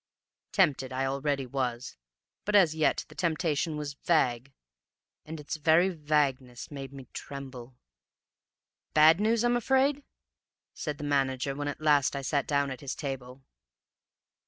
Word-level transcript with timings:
Tempted 0.51 0.91
I 0.91 1.05
already 1.05 1.45
was, 1.45 1.95
but 2.43 2.55
as 2.55 2.73
yet 2.73 3.05
the 3.07 3.13
temptation 3.13 3.77
was 3.77 3.93
vague, 3.93 4.51
and 5.25 5.39
its 5.39 5.57
very 5.57 5.89
vagueness 5.89 6.71
made 6.71 6.91
me 6.91 7.05
tremble. 7.13 7.75
"'Bad 8.95 9.19
news, 9.19 9.43
I'm 9.43 9.55
afraid?' 9.55 10.03
said 10.73 10.97
the 10.97 11.03
manager, 11.03 11.53
when 11.55 11.67
at 11.67 11.81
last 11.81 12.15
I 12.15 12.23
sat 12.23 12.47
down 12.47 12.71
at 12.71 12.81
his 12.81 12.95
table. 12.95 13.43